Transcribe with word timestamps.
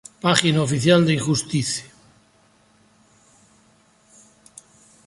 Página 0.21 0.63
oficial 0.63 1.05
de 1.05 1.13
Injustice 1.13 1.83